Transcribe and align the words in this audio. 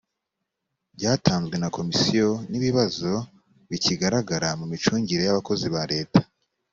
byatanzwe 0.95 1.55
na 1.61 1.69
komisiyo 1.75 2.27
n 2.49 2.51
ibibazo 2.59 3.11
bikigaragara 3.69 4.49
mu 4.59 4.65
micungire 4.71 5.21
y 5.25 5.31
abakozi 5.33 5.67
ba 5.75 5.83
leta 5.93 6.19